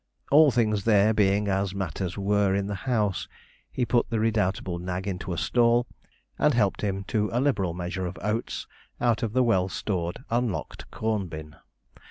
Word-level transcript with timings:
All 0.31 0.49
things 0.49 0.85
there 0.85 1.13
being 1.13 1.47
as 1.47 1.75
matters 1.75 2.17
were 2.17 2.55
in 2.55 2.65
the 2.65 2.73
house, 2.89 3.27
he 3.71 3.85
put 3.85 4.09
the 4.09 4.19
redoubtable 4.19 4.79
nag 4.79 5.07
into 5.07 5.31
a 5.31 5.37
stall, 5.37 5.85
and 6.39 6.55
helped 6.55 6.81
him 6.81 7.03
to 7.03 7.29
a 7.31 7.39
liberal 7.39 7.75
measure 7.75 8.07
of 8.07 8.17
oats 8.19 8.65
out 8.99 9.21
of 9.21 9.33
the 9.33 9.43
well 9.43 9.69
stored 9.69 10.23
unlocked 10.31 10.89
corn 10.89 11.27
bin. 11.27 11.55